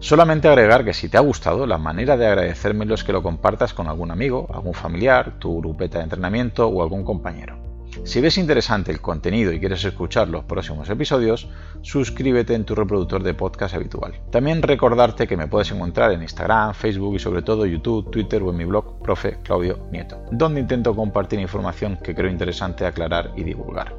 Solamente 0.00 0.46
agregar 0.46 0.84
que 0.84 0.94
si 0.94 1.08
te 1.08 1.16
ha 1.16 1.20
gustado, 1.20 1.66
la 1.66 1.76
manera 1.76 2.16
de 2.16 2.26
agradecérmelo 2.26 2.94
es 2.94 3.02
que 3.02 3.12
lo 3.12 3.22
compartas 3.22 3.74
con 3.74 3.88
algún 3.88 4.12
amigo, 4.12 4.46
algún 4.54 4.72
familiar, 4.72 5.40
tu 5.40 5.60
grupeta 5.60 5.98
de 5.98 6.04
entrenamiento 6.04 6.68
o 6.68 6.82
algún 6.82 7.02
compañero. 7.02 7.58
Si 8.04 8.20
ves 8.20 8.38
interesante 8.38 8.92
el 8.92 9.00
contenido 9.00 9.52
y 9.52 9.58
quieres 9.58 9.84
escuchar 9.84 10.28
los 10.28 10.44
próximos 10.44 10.88
episodios, 10.88 11.48
suscríbete 11.82 12.54
en 12.54 12.64
tu 12.64 12.76
reproductor 12.76 13.24
de 13.24 13.34
podcast 13.34 13.74
habitual. 13.74 14.20
También 14.30 14.62
recordarte 14.62 15.26
que 15.26 15.36
me 15.36 15.48
puedes 15.48 15.72
encontrar 15.72 16.12
en 16.12 16.22
Instagram, 16.22 16.74
Facebook 16.74 17.16
y 17.16 17.18
sobre 17.18 17.42
todo 17.42 17.66
YouTube, 17.66 18.08
Twitter 18.10 18.40
o 18.42 18.50
en 18.50 18.56
mi 18.56 18.64
blog 18.66 19.02
Profe 19.02 19.38
Claudio 19.42 19.88
Nieto, 19.90 20.22
donde 20.30 20.60
intento 20.60 20.94
compartir 20.94 21.40
información 21.40 21.98
que 22.02 22.14
creo 22.14 22.30
interesante 22.30 22.86
aclarar 22.86 23.32
y 23.36 23.42
divulgar. 23.42 23.96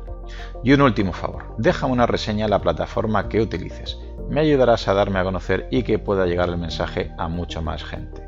Y 0.64 0.72
un 0.72 0.82
último 0.82 1.12
favor, 1.12 1.56
déjame 1.58 1.92
una 1.92 2.06
reseña 2.06 2.46
en 2.46 2.52
la 2.52 2.62
plataforma 2.62 3.28
que 3.28 3.42
utilices 3.42 3.98
me 4.30 4.42
ayudarás 4.42 4.88
a 4.88 4.94
darme 4.94 5.20
a 5.20 5.24
conocer 5.24 5.68
y 5.72 5.84
que 5.84 6.00
pueda 6.00 6.26
llegar 6.26 6.50
el 6.50 6.58
mensaje 6.58 7.12
a 7.18 7.28
mucha 7.28 7.62
más 7.62 7.84
gente. 7.84 8.22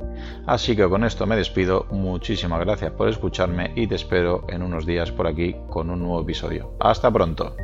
Así 0.46 0.76
que 0.76 0.88
con 0.90 1.04
esto 1.04 1.26
me 1.26 1.36
despido, 1.36 1.86
muchísimas 1.92 2.60
gracias 2.60 2.92
por 2.92 3.08
escucharme 3.08 3.72
y 3.76 3.88
te 3.88 3.96
espero 3.96 4.46
en 4.50 4.64
unos 4.64 4.86
días 4.86 5.12
por 5.12 5.28
aquí 5.28 5.56
con 5.70 5.90
un 5.90 6.00
nuevo 6.00 6.22
episodio. 6.22 6.76
Hasta 6.80 7.12
pronto. 7.12 7.56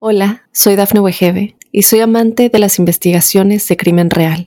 Hola, 0.00 0.42
soy 0.52 0.76
Dafne 0.76 1.00
Wegebe 1.00 1.56
y 1.72 1.82
soy 1.82 2.00
amante 2.00 2.48
de 2.48 2.58
las 2.58 2.78
investigaciones 2.78 3.66
de 3.68 3.76
crimen 3.76 4.10
real. 4.10 4.46